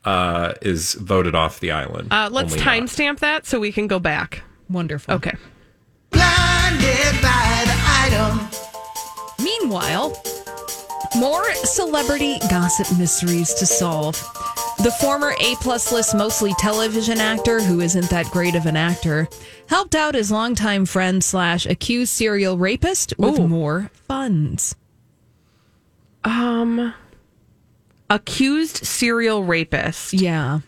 [0.05, 2.09] uh, is voted off the island.
[2.13, 4.43] Uh, let's timestamp that so we can go back.
[4.69, 5.15] Wonderful.
[5.15, 5.35] Okay.
[9.41, 10.21] Meanwhile,
[11.17, 14.21] more celebrity gossip mysteries to solve.
[14.83, 19.29] The former A plus list, mostly television actor who isn't that great of an actor,
[19.69, 23.47] helped out his longtime friend slash accused serial rapist with Ooh.
[23.47, 24.75] more funds.
[26.25, 26.95] Um,
[28.11, 30.61] accused serial rapist Yeah.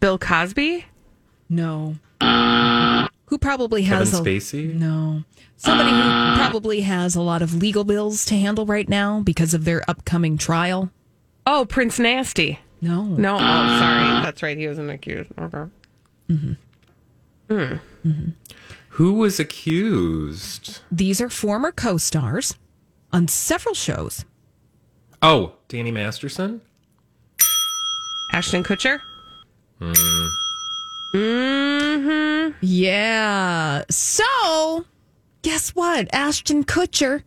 [0.00, 0.84] Bill Cosby.
[1.48, 1.96] No.
[2.20, 4.74] Who probably Kevin has a Spacey?
[4.74, 5.22] no
[5.56, 9.64] somebody who probably has a lot of legal bills to handle right now because of
[9.64, 10.90] their upcoming trial.
[11.46, 12.60] Oh, Prince Nasty.
[12.80, 14.22] No, No, oh, sorry.
[14.22, 14.56] That's right.
[14.56, 15.30] He was an accused.
[15.38, 15.64] Okay.
[18.90, 20.80] Who was accused?
[20.90, 22.54] These are former co-stars
[23.12, 24.24] on several shows.
[25.22, 26.60] Oh, Danny Masterson?
[28.32, 29.00] Ashton Kutcher.
[29.80, 30.30] Mm.
[31.12, 33.84] hmm Yeah.
[33.90, 34.84] So,
[35.42, 36.08] guess what?
[36.12, 37.22] Ashton Kutcher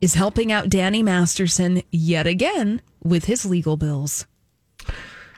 [0.00, 4.26] is helping out Danny Masterson yet again with his legal bills.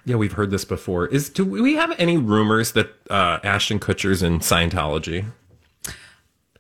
[0.05, 1.07] Yeah, we've heard this before.
[1.07, 5.27] Is do we have any rumors that uh, Ashton Kutcher's in Scientology?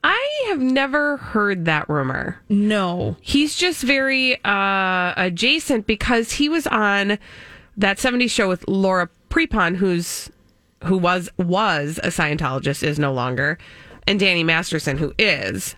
[0.04, 2.40] I have never heard that rumor.
[2.48, 3.16] No.
[3.20, 7.18] He's just very uh, adjacent because he was on
[7.76, 10.30] that 70s show with Laura Prepon, who's
[10.84, 13.58] who was was a Scientologist, is no longer,
[14.06, 15.76] and Danny Masterson, who is.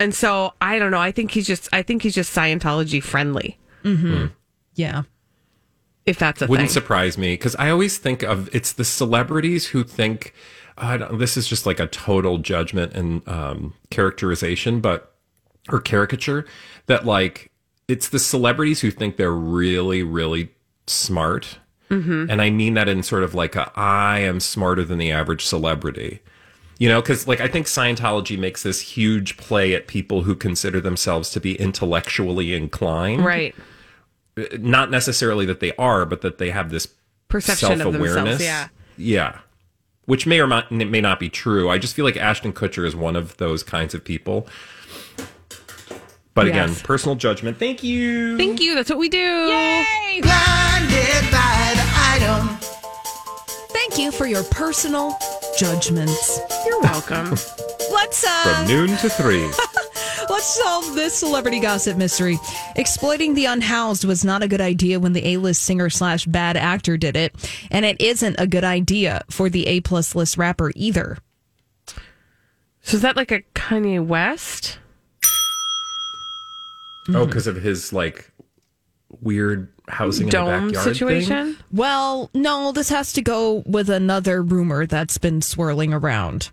[0.00, 1.00] And so I don't know.
[1.00, 3.58] I think he's just I think he's just Scientology friendly,
[4.74, 5.02] Yeah.
[6.08, 6.74] If that's a Wouldn't thing.
[6.74, 10.34] surprise me because I always think of it's the celebrities who think
[10.76, 15.14] I don't, this is just like a total judgment and um, characterization, but
[15.70, 16.46] or caricature
[16.86, 17.50] that like
[17.88, 20.50] it's the celebrities who think they're really really
[20.86, 21.58] smart,
[21.90, 25.44] and I mean that in sort of like a I am smarter than the average
[25.44, 26.20] celebrity.
[26.78, 30.80] You know, because like I think Scientology makes this huge play at people who consider
[30.80, 33.52] themselves to be intellectually inclined, right.
[34.58, 36.88] Not necessarily that they are, but that they have this
[37.28, 38.42] Perception of themselves, self-awareness.
[38.42, 38.68] yeah.
[38.96, 39.38] Yeah.
[40.06, 41.68] Which may or not, may not be true.
[41.68, 44.46] I just feel like Ashton Kutcher is one of those kinds of people.
[46.34, 47.58] But again, personal judgment.
[47.58, 48.38] Thank you.
[48.38, 48.74] Thank you.
[48.76, 49.18] That's what we do.
[49.18, 50.20] Yay!
[53.72, 55.16] Thank you for your personal
[55.58, 56.40] judgments.
[56.64, 57.30] You're welcome.
[57.92, 59.50] Let's uh From noon to three.
[60.30, 62.38] Let's solve this celebrity gossip mystery.
[62.76, 66.96] Exploiting the unhoused was not a good idea when the A-list singer slash bad actor
[66.96, 67.34] did it,
[67.70, 71.18] and it isn't a good idea for the A plus list rapper either.
[72.82, 74.78] so is that like a Kanye West?
[77.14, 78.30] oh, because of his like
[79.22, 81.54] weird housing in the Dome backyard situation.
[81.54, 81.64] thing?
[81.72, 86.50] Well, no, this has to go with another rumor that's been swirling around.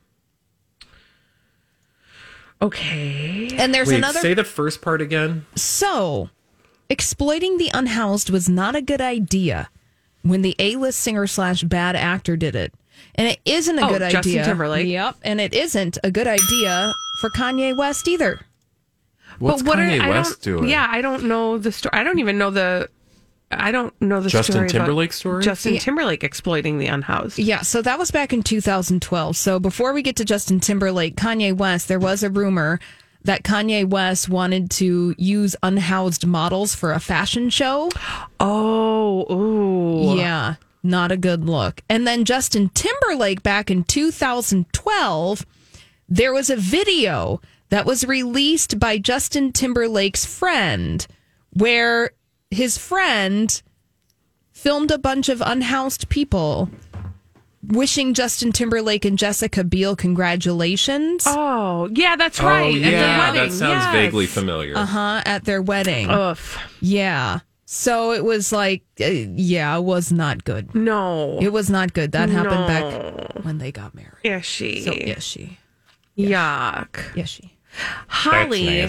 [2.62, 3.50] Okay.
[3.58, 5.46] And there's Wait, another say the first part again.
[5.56, 6.30] So,
[6.90, 9.70] exploiting the unhoused was not a good idea
[10.22, 12.74] when the A-list singer slash bad actor did it,
[13.16, 14.46] and it isn't a Oh, good Justin idea.
[14.46, 14.88] Timberlake.
[14.88, 18.40] Yep, and it isn't a good idea for Kanye West either.
[19.40, 20.70] What's but what Kanye are, West doing?
[20.70, 21.92] Yeah, I don't know the story.
[21.94, 22.90] I don't even know the.
[23.58, 25.44] I don't know the Justin story about Timberlake story?
[25.44, 27.40] Justin Timberlake exploiting the unhoused.
[27.40, 29.36] Yeah, so that was back in 2012.
[29.36, 32.80] So before we get to Justin Timberlake, Kanye West, there was a rumor
[33.24, 37.90] that Kanye West wanted to use unhoused models for a fashion show.
[38.40, 40.18] Oh, ooh.
[40.18, 41.82] Yeah, not a good look.
[41.90, 45.46] And then Justin Timberlake back in 2012,
[46.08, 51.06] there was a video that was released by Justin Timberlake's friend
[51.54, 52.12] where
[52.52, 53.62] his friend
[54.52, 56.70] filmed a bunch of unhoused people
[57.68, 61.24] wishing Justin Timberlake and Jessica Biel congratulations.
[61.28, 62.74] Oh, yeah, that's right.
[62.74, 63.50] Oh, At their yeah, wedding.
[63.50, 63.92] that sounds yes.
[63.94, 64.78] vaguely familiar.
[64.78, 65.22] Uh huh.
[65.26, 66.10] At their wedding.
[66.10, 66.38] Ugh.
[66.82, 67.40] Yeah.
[67.66, 70.76] So it was like, uh, yeah, it was not good.
[70.76, 71.40] No.
[71.42, 72.12] It was not good.
[72.12, 72.68] That happened No.
[72.68, 74.12] back when they got married.
[74.24, 74.82] Yes, she.
[74.82, 75.58] So yes, she.
[76.16, 77.16] Yuck.
[77.16, 77.55] Yes, she.
[78.08, 78.88] Holly,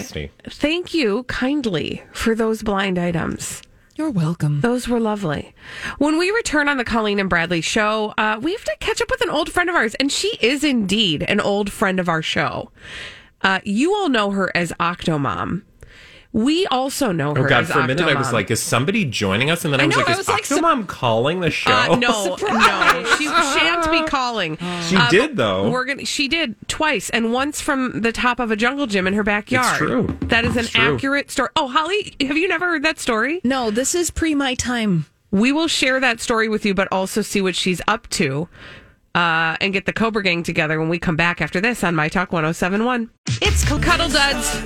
[0.49, 3.61] thank you kindly for those blind items.
[3.95, 4.61] You're welcome.
[4.61, 5.55] Those were lovely.
[5.97, 9.09] When we return on the Colleen and Bradley show, uh, we have to catch up
[9.09, 12.21] with an old friend of ours, and she is indeed an old friend of our
[12.21, 12.71] show.
[13.41, 15.63] Uh, you all know her as Octomom.
[16.37, 17.63] We also know her Oh God!
[17.63, 19.87] as For a minute, I was like, "Is somebody joining us?" And then I, I
[19.87, 23.25] was know, like, I "Is was like, Octomom calling the show?" Uh, no, no, she
[23.25, 24.57] shan't be calling.
[24.87, 25.69] She Uh, did, though.
[25.71, 26.05] We're gonna.
[26.05, 29.77] She did twice, and once from the top of a jungle gym in her backyard.
[29.77, 30.15] true.
[30.27, 30.95] That is It's an true.
[30.95, 31.49] accurate story.
[31.55, 33.41] Oh, Holly, have you never heard that story?
[33.43, 35.07] No, this is pre my time.
[35.31, 38.47] We will share that story with you, but also see what she's up to.
[39.15, 42.07] Uh, and get the Cobra Gang together when we come back after this on My
[42.07, 43.09] Talk 1071.
[43.41, 44.61] It's Cuddle Duds.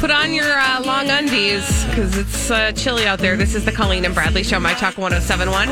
[0.00, 3.36] Put on your uh, long undies because it's uh, chilly out there.
[3.36, 5.68] This is the Colleen and Bradley Show, My Talk 1071.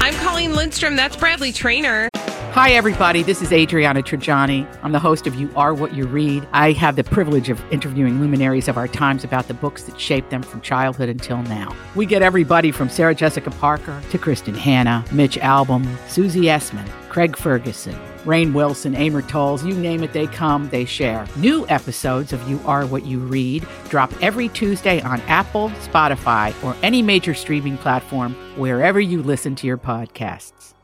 [0.00, 0.94] I'm Colleen Lindstrom.
[0.94, 2.08] That's Bradley Traynor.
[2.14, 3.24] Hi, everybody.
[3.24, 4.64] This is Adriana Trigiani.
[4.84, 6.46] I'm the host of You Are What You Read.
[6.52, 10.30] I have the privilege of interviewing luminaries of our times about the books that shaped
[10.30, 11.74] them from childhood until now.
[11.96, 17.36] We get everybody from Sarah Jessica Parker to Kristin Hannah, Mitch Albom, Susie Essman, Craig
[17.36, 21.28] Ferguson, Rainn Wilson, Amor Towles, you name it, they come, they share.
[21.36, 26.74] New episodes of You Are What You Read drop every Tuesday on Apple, Spotify, or
[26.82, 30.74] any major streaming platform wherever you listen to your podcasts.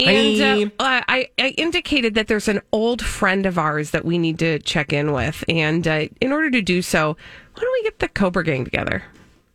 [0.00, 4.38] And uh, I, I indicated that there's an old friend of ours that we need
[4.38, 5.44] to check in with.
[5.46, 7.18] And uh, in order to do so,
[7.52, 9.04] why don't we get the Cobra Gang together?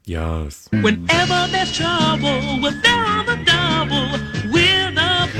[0.05, 0.69] Yes.
[0.71, 4.36] Whenever there's trouble, we're there on the double.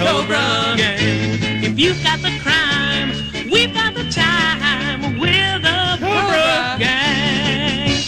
[0.07, 1.63] We're the Cobra Gang.
[1.63, 3.09] If you've got the crime,
[3.51, 5.19] we've got the time.
[5.19, 8.01] We're the Cobra Gang.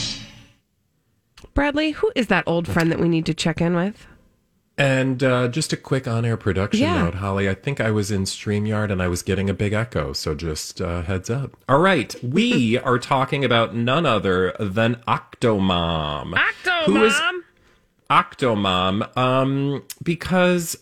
[1.54, 4.08] Bradley, who is that old friend that we need to check in with?
[4.78, 7.04] And uh, just a quick on-air production Yeah.
[7.04, 7.50] note, Holly.
[7.50, 10.80] I think I was in Streamyard and I was getting a big echo, so just
[10.80, 11.58] uh, heads up.
[11.68, 16.34] All right, we are talking about none other than Octomom.
[16.34, 16.86] Octomom.
[16.86, 17.14] Who is
[18.10, 19.04] Octomom!
[19.12, 19.18] Octomom?
[19.18, 20.78] Um, because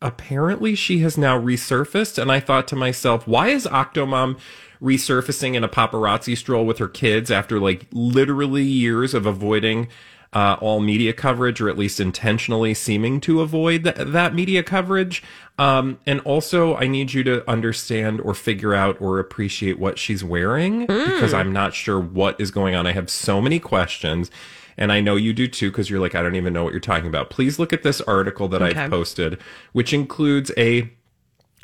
[0.00, 4.38] apparently she has now resurfaced, and I thought to myself, why is Octomom
[4.80, 9.88] resurfacing in a paparazzi stroll with her kids after like literally years of avoiding
[10.32, 15.22] uh, all media coverage, or at least intentionally seeming to avoid th- that media coverage?
[15.58, 20.22] Um, and also, I need you to understand or figure out or appreciate what she's
[20.22, 22.86] wearing because I'm not sure what is going on.
[22.86, 24.30] I have so many questions.
[24.78, 26.80] And I know you do too, because you're like, I don't even know what you're
[26.80, 27.30] talking about.
[27.30, 28.78] Please look at this article that Okay.
[28.80, 29.38] I've posted,
[29.72, 30.90] which includes a,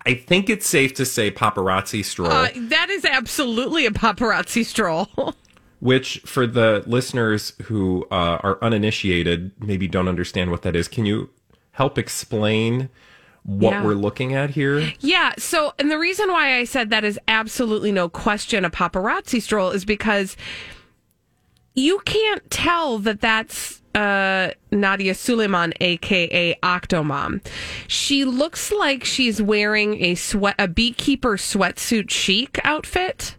[0.05, 2.31] I think it's safe to say, paparazzi stroll.
[2.31, 5.09] Uh, that is absolutely a paparazzi stroll.
[5.81, 11.05] which for the listeners who uh, are uninitiated maybe don't understand what that is can
[11.05, 11.29] you
[11.72, 12.88] help explain
[13.42, 13.85] what Yeah.
[13.85, 15.33] we're looking at here yeah.
[15.37, 19.70] So, and the reason why I said that is absolutely no question a paparazzi stroll
[19.72, 20.37] is because
[21.75, 27.44] you can't tell that that's uh, Nadya Suleman, aka Octomom.
[27.87, 33.37] She looks like she's wearing a sweat, a beekeeper sweatsuit chic outfit.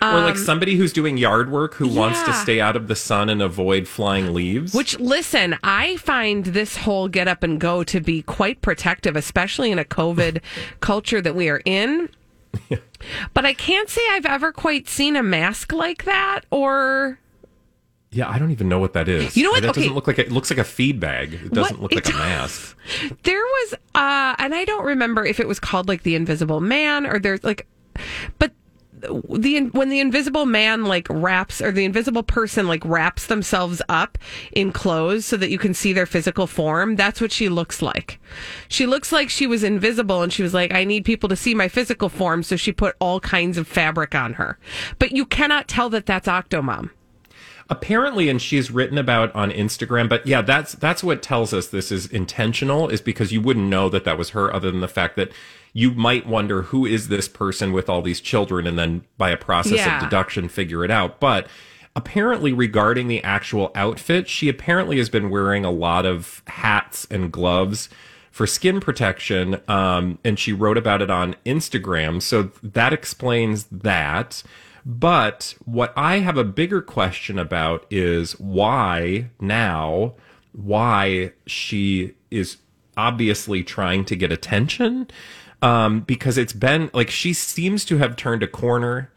[0.00, 2.94] or like Um, somebody who's doing yard work who wants to stay out of the
[2.96, 7.82] sun and avoid flying leaves Which, listen, I find this whole get up and go
[7.84, 10.40] to be quite protective, especially in a COVID
[10.80, 12.08] culture that we are in.
[13.34, 17.18] But I can't say I've ever quite seen a mask like that or
[18.12, 19.36] Yeah, I don't even know what that is.
[19.36, 19.62] You know what?
[19.62, 19.82] That Okay.
[19.82, 21.34] doesn't look like a, it looks like a feed bag.
[21.34, 21.94] It doesn't What?
[21.94, 22.76] look like a mask.
[23.22, 27.06] There was, uh, and I don't remember if it was called like the Invisible Man
[27.06, 27.68] or there's like,
[28.38, 28.52] but
[28.92, 29.08] the
[29.72, 34.18] when the invisible man like wraps or the invisible person like wraps themselves up
[34.52, 38.20] in clothes so that you can see their physical form that's what she looks like
[38.68, 41.54] she looks like she was invisible and she was like i need people to see
[41.54, 44.58] my physical form so she put all kinds of fabric on her
[44.98, 46.90] but you cannot tell that that's octomom
[47.70, 51.92] apparently and she's written about on instagram but yeah that's that's what tells us this
[51.92, 55.14] is intentional is because you wouldn't know that that was her other than the fact
[55.16, 55.30] that
[55.72, 58.66] you might wonder who is this person with all these children?
[58.66, 59.98] And then by a process Yeah.
[59.98, 61.20] of deduction figure it out.
[61.20, 61.46] But
[61.94, 67.32] apparently regarding the actual outfit she apparently has been wearing a lot of hats and
[67.32, 67.88] gloves
[68.30, 72.22] for skin protection um, and she wrote about it on instagram.
[72.22, 74.42] So that explains that
[74.84, 80.14] but what I have a bigger question about is why now,
[80.52, 82.58] why she is
[82.96, 85.08] obviously trying to get attention.
[85.62, 89.12] Um, because it's been like she seems to have turned a corner,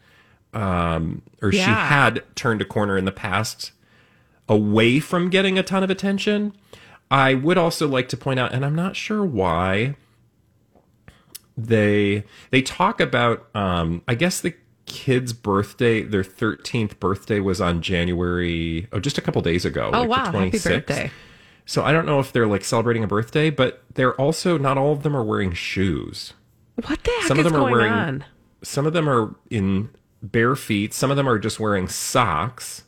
[0.52, 3.72] um, or she had turned a corner in the past
[4.46, 6.54] away from getting a ton of attention.
[7.10, 9.96] I would also like to point out, and I'm not sure why
[11.56, 14.54] they they talk about um I guess the
[14.86, 20.00] kid's birthday their 13th birthday was on January oh just a couple days ago oh
[20.02, 21.10] like wow the happy birthday
[21.66, 24.92] So I don't know if they're like celebrating a birthday but they're also not all
[24.92, 26.34] of them are wearing shoes.
[26.76, 28.24] what the heck Some of is them are going wearing on
[28.62, 29.90] some of them are in
[30.22, 32.82] bare feet, some of them are just wearing socks.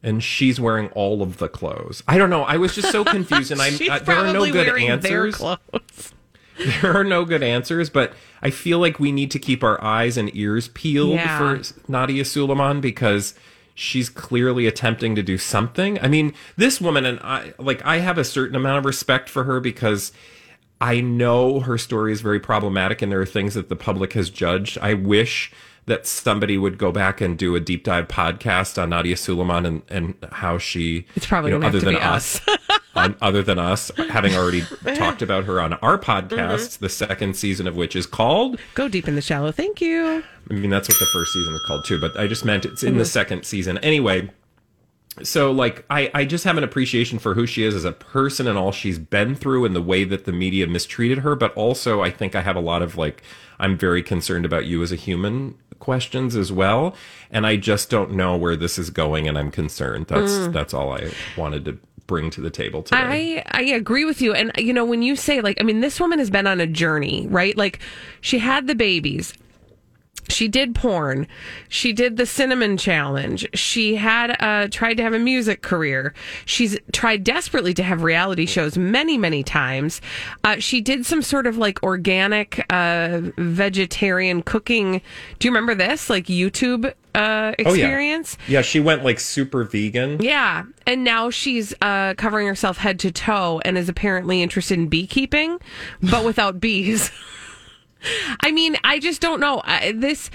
[0.00, 2.04] And she's wearing all of the clothes.
[2.06, 2.42] I don't know.
[2.44, 6.14] I was just so confused, and I'm She's uh, there are no good answers clothes.
[6.82, 10.16] there are no good answers, but I feel like we need to keep our eyes
[10.16, 11.38] and ears peeled Yeah.
[11.38, 11.56] for
[11.90, 13.34] Nadya Suleman because
[13.74, 15.98] she's clearly attempting to do something.
[16.00, 19.44] I mean, this woman and I like I have a certain amount of respect for
[19.44, 20.12] her because
[20.80, 24.30] I know her story is very problematic and there are things that the public has
[24.30, 24.78] judged.
[24.80, 25.52] I wish
[25.86, 29.82] that somebody would go back and do a deep dive podcast on Nadya Suleman and,
[29.88, 32.40] and how she It's probably you know, other to than be us,
[32.94, 34.62] on, other than us having already
[34.96, 36.84] talked about her on our podcast, Mm-hmm.
[36.84, 40.54] the second season of which is called go deep in the shallow thank you I
[40.54, 42.90] mean, that's what the first season is called too, but I just meant it's in
[42.90, 42.98] Mm-hmm.
[43.00, 43.76] the second season.
[43.78, 44.30] Anyway,
[45.22, 48.46] so like I, I just have an appreciation for who she is as a person
[48.46, 52.02] and all she's been through and the way that the media mistreated her, but also
[52.02, 53.22] I think I have a lot of like
[53.58, 56.94] I'm very concerned about you as a human questions as well.
[57.30, 60.06] And I just don't know where this is going and I'm concerned.
[60.06, 60.52] That's Mm.
[60.52, 61.78] that's all I wanted to
[62.08, 63.44] bring to the table today.
[63.44, 66.00] I I agree with you, and you know when you say like, I mean, this
[66.00, 67.56] woman has been on a journey, right?
[67.56, 67.78] Like,
[68.20, 69.32] she had the babies.
[70.28, 71.26] She did porn.
[71.68, 73.46] She did the cinnamon challenge.
[73.54, 76.14] She had uh, tried to have a music career.
[76.44, 80.00] She's tried desperately to have reality shows many, many times.
[80.44, 85.00] Uh, she did some sort of like organic uh, vegetarian cooking.
[85.38, 86.08] Do you remember this?
[86.10, 88.36] Like YouTube uh, Oh, experience?
[88.46, 88.58] yeah.
[88.58, 90.20] yeah, she went like super vegan.
[90.22, 94.88] Yeah, and now she's uh, covering herself head to toe and is apparently interested in
[94.88, 95.58] beekeeping,
[96.02, 97.10] but without bees.
[98.40, 99.60] I mean, I just don't know.
[99.64, 100.30] I, this,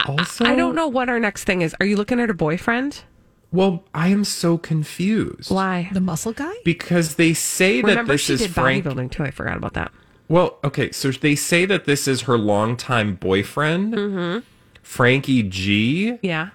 [0.00, 1.74] I- Also- I don't know what our next thing is.
[1.80, 3.04] Are you looking at her boyfriend?
[3.52, 5.50] Well, I am so confused.
[5.50, 5.90] Why?
[5.92, 6.54] The muscle guy?
[6.64, 9.24] Because they say that Remember, this she is did Frank bodybuilding too.
[9.24, 9.92] I forgot about that.
[10.28, 14.38] Well, okay, so they say that this is her longtime boyfriend, Mm-hmm.
[14.82, 16.18] Frankie G.
[16.22, 16.48] Yeah.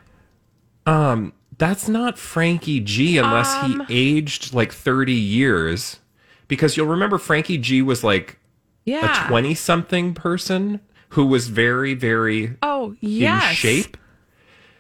[0.88, 3.86] Um, that's not Frankie G unless Um.
[3.88, 6.00] he aged like 30 years.
[6.48, 8.40] Because you'll remember Frankie G was like
[8.88, 9.26] Yeah.
[9.26, 10.80] a 20 something person
[11.10, 13.50] who was very, very Oh, yes.
[13.52, 13.98] in shape.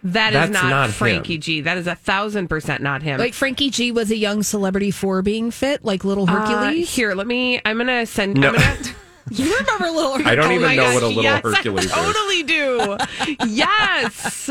[0.03, 1.41] That is That's not, not Frankie him.
[1.41, 1.61] G.
[1.61, 3.19] That is a thousand percent not him.
[3.19, 6.93] Like Frankie G was a young celebrity for being fit, like little Uh, Hercules.
[6.95, 7.59] here, let me.
[7.65, 8.35] I'm gonna send.
[8.35, 8.49] No.
[8.49, 8.77] I'm gonna,
[9.31, 10.27] you remember little Hercules?
[10.27, 12.13] I don't Oh even my know gosh, what a little yes, Hercules I is.
[12.15, 12.97] totally do.
[13.47, 14.49] yes.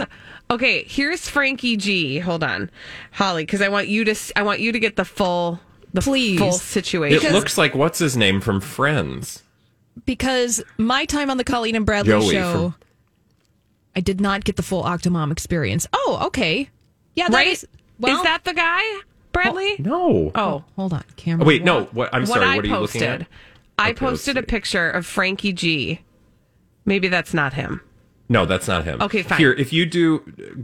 [0.51, 2.19] Okay, here's Frankie G.
[2.19, 2.69] Hold on,
[3.13, 4.11] Holly, because I want you to.
[4.11, 5.61] s- I want you to get the full,
[5.95, 6.39] the Please.
[6.39, 7.25] full situation.
[7.25, 9.43] It looks like what's his name from Friends.
[10.05, 12.75] Because my time on the Colleen and Bradley Joey show, from-
[13.95, 15.87] I did not get the full Octomom experience.
[15.93, 16.69] Oh, okay.
[17.15, 17.47] Yeah, that right?
[17.49, 17.67] is.
[17.99, 18.83] well, is that the guy,
[19.33, 19.77] Bradley?
[19.79, 20.31] No.
[20.35, 21.45] Oh, Hold on, camera.
[21.45, 21.85] Oh, wait, no.
[21.93, 22.11] What?
[22.13, 22.45] I'm sorry.
[22.45, 23.01] I what are you posted.
[23.03, 23.27] looking at?
[23.79, 26.01] I Okay, posted a picture of Frankie G.
[26.85, 27.81] Maybe that's not him.
[28.29, 29.01] No, that's not him.
[29.01, 29.39] Okay, fine.
[29.39, 30.19] Here, if you do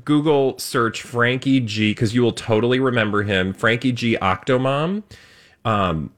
[0.05, 5.03] Google search Frankie G, because you will totally remember him, Frankie G Octomom,
[5.65, 6.11] um,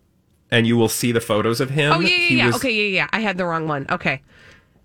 [0.51, 1.93] and you will see the photos of him.
[1.93, 2.47] Oh yeah, yeah, yeah.
[2.47, 3.09] was- Okay, yeah, yeah.
[3.13, 3.87] I had the wrong one.
[3.91, 4.23] Okay,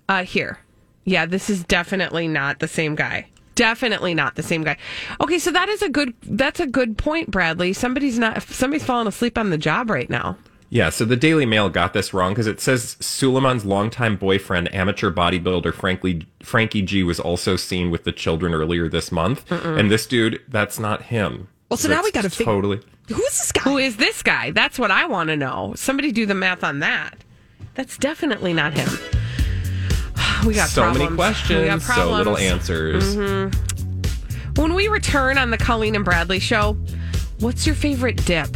[0.07, 0.60] uh, here.
[1.05, 3.28] Yeah, this is definitely not the same guy.
[3.55, 4.78] definitely not the same guy.
[5.20, 7.74] Okay, so that is a good that's a good point, Bradley.
[7.74, 10.38] Somebody's not somebody's falling asleep on the job right now.
[10.72, 15.12] Yeah, so the Daily Mail got this wrong because it says Suleman's longtime boyfriend, amateur
[15.12, 19.47] bodybuilder Frankly, Frankie G, was also seen with the children earlier this month.
[19.49, 19.80] Mm-mm.
[19.80, 21.47] And this dude, that's not him.
[21.70, 22.82] Well, so now we gotta fig- totally.
[23.10, 23.62] Who's this guy?
[23.62, 24.51] Who is this guy?
[24.51, 25.74] That's what I want to know.
[25.76, 27.16] Somebody do the math on that.
[27.76, 28.89] That's definitely not him.
[30.45, 31.03] We got so problems.
[31.03, 33.16] many questions, We got so little answers.
[33.16, 34.57] Mhm.
[34.57, 36.78] When we return on the Colleen and Bradley show,
[37.39, 38.55] what's your favorite dip?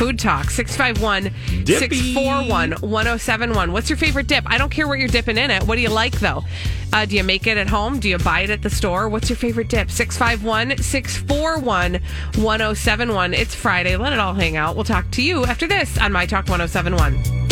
[0.00, 1.24] Food Talk 651
[1.66, 3.70] 641 1071.
[3.70, 4.44] What's your favorite dip?
[4.46, 5.62] I don't care what you're dipping in it.
[5.64, 6.42] What do you like though?
[6.90, 8.00] Uh, do you make it at home?
[8.00, 9.10] Do you buy it at the store?
[9.10, 9.90] What's your favorite dip?
[9.90, 12.00] 651 641
[12.42, 13.34] 1071.
[13.34, 13.98] It's Friday.
[13.98, 14.74] Let it all hang out.
[14.74, 17.49] We'll talk to you after this on My Talk 1071.